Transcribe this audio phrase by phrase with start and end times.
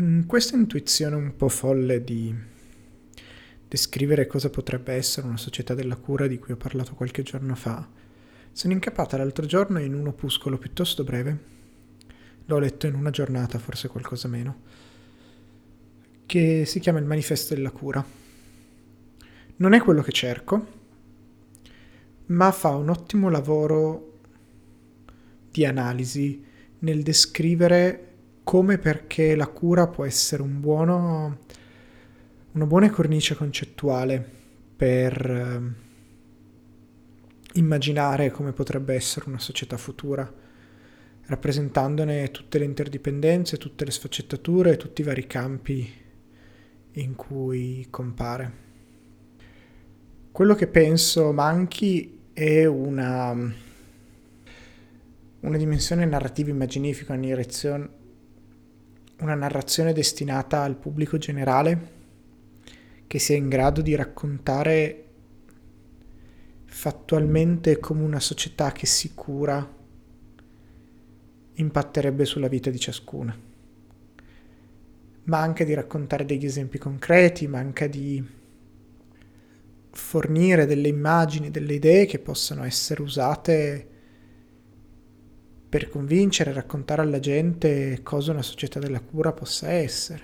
[0.00, 2.34] In questa intuizione un po' folle di
[3.68, 7.86] descrivere cosa potrebbe essere una società della cura di cui ho parlato qualche giorno fa,
[8.50, 11.38] sono incappata l'altro giorno in un opuscolo piuttosto breve.
[12.46, 14.62] L'ho letto in una giornata, forse qualcosa meno,
[16.24, 18.02] che si chiama Il manifesto della cura.
[19.56, 20.66] Non è quello che cerco,
[22.28, 24.20] ma fa un ottimo lavoro
[25.50, 26.42] di analisi
[26.78, 28.09] nel descrivere
[28.42, 31.38] come perché la cura può essere un buono,
[32.52, 34.38] una buona cornice concettuale
[34.76, 35.88] per eh,
[37.54, 40.32] immaginare come potrebbe essere una società futura,
[41.26, 45.92] rappresentandone tutte le interdipendenze, tutte le sfaccettature, tutti i vari campi
[46.92, 48.68] in cui compare.
[50.32, 53.32] Quello che penso manchi è una,
[55.40, 57.88] una dimensione narrativa immaginifica, una direzione,
[59.20, 61.98] una narrazione destinata al pubblico generale
[63.06, 65.04] che sia in grado di raccontare
[66.64, 69.78] fattualmente come una società che si cura
[71.54, 73.36] impatterebbe sulla vita di ciascuna.
[75.24, 78.24] Manca di raccontare degli esempi concreti, manca di
[79.90, 83.88] fornire delle immagini, delle idee che possano essere usate
[85.70, 90.22] per convincere e raccontare alla gente cosa una società della cura possa essere.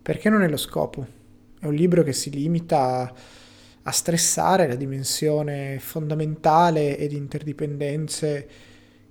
[0.00, 1.06] Perché non è lo scopo.
[1.60, 3.14] È un libro che si limita
[3.82, 8.48] a stressare la dimensione fondamentale e di interdipendenze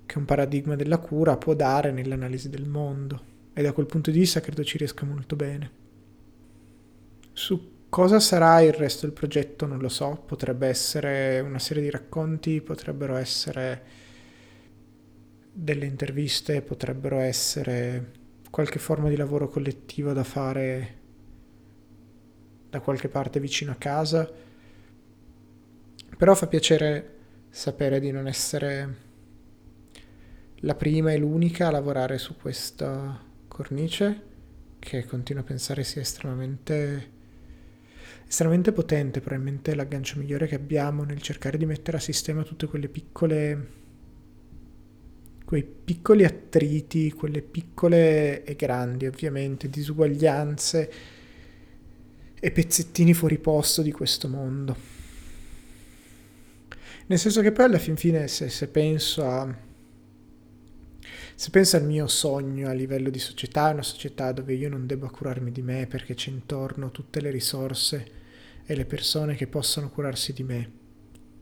[0.07, 3.29] che un paradigma della cura può dare nell'analisi del mondo.
[3.53, 5.71] E da quel punto di vista credo ci riesca molto bene.
[7.33, 11.91] Su cosa sarà il resto del progetto non lo so, potrebbe essere una serie di
[11.91, 14.09] racconti, potrebbero essere
[15.51, 20.99] delle interviste potrebbero essere qualche forma di lavoro collettivo da fare
[22.69, 24.31] da qualche parte vicino a casa,
[26.17, 27.17] però fa piacere
[27.49, 29.09] sapere di non essere
[30.63, 34.29] la prima e l'unica a lavorare su questa cornice
[34.79, 37.19] che continuo a pensare sia estremamente
[38.25, 42.87] estremamente potente, probabilmente l'aggancio migliore che abbiamo nel cercare di mettere a sistema tutte quelle
[42.87, 43.79] piccole
[45.51, 50.91] quei piccoli attriti, quelle piccole e grandi ovviamente disuguaglianze
[52.39, 54.73] e pezzettini fuori posto di questo mondo.
[57.07, 59.53] Nel senso che poi alla fin fine se, se penso a
[61.35, 65.09] se penso al mio sogno a livello di società, una società dove io non debba
[65.09, 68.11] curarmi di me perché c'è intorno tutte le risorse
[68.65, 70.80] e le persone che possono curarsi di me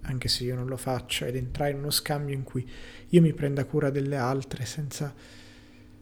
[0.02, 2.68] anche se io non lo faccio, ed entrare in uno scambio in cui
[3.10, 5.14] io mi prenda cura delle altre senza,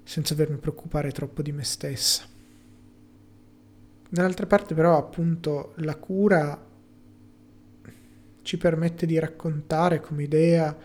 [0.03, 2.25] senza dovermi preoccupare troppo di me stessa.
[4.09, 6.65] Dall'altra parte però appunto la cura
[8.41, 10.75] ci permette di raccontare come idea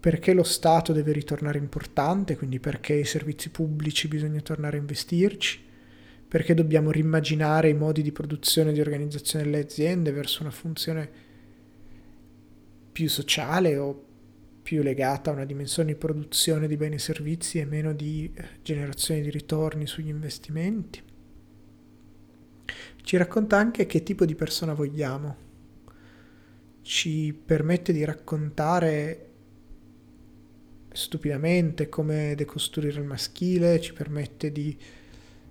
[0.00, 5.62] perché lo Stato deve ritornare importante, quindi perché i servizi pubblici bisogna tornare a investirci,
[6.34, 11.08] perché dobbiamo rimmaginare i modi di produzione e di organizzazione delle aziende verso una funzione
[12.90, 14.04] più sociale o
[14.60, 18.44] più legata a una dimensione di produzione di beni e servizi e meno di eh,
[18.62, 21.00] generazione di ritorni sugli investimenti.
[23.00, 25.36] Ci racconta anche che tipo di persona vogliamo,
[26.82, 29.28] ci permette di raccontare
[30.90, 34.76] stupidamente come decostruire il maschile, ci permette di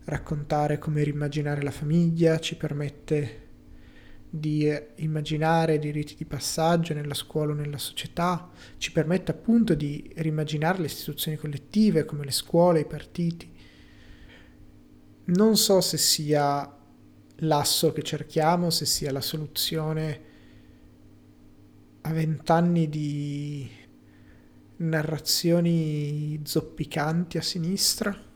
[0.06, 3.42] raccontare come rimmaginare la famiglia, ci permette
[4.30, 10.12] di immaginare dei riti di passaggio nella scuola o nella società, ci permette appunto di
[10.16, 13.52] rimmaginare le istituzioni collettive come le scuole, i partiti.
[15.26, 16.78] Non so se sia
[17.38, 20.22] l'asso che cerchiamo, se sia la soluzione
[22.02, 23.70] a vent'anni di
[24.78, 28.32] narrazioni zoppicanti a sinistra,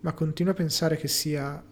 [0.00, 1.62] ma continuo a pensare che sia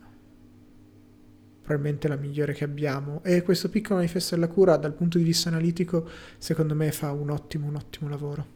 [1.63, 5.49] probabilmente la migliore che abbiamo e questo piccolo manifesto della cura dal punto di vista
[5.49, 6.09] analitico
[6.39, 8.55] secondo me fa un ottimo un ottimo lavoro.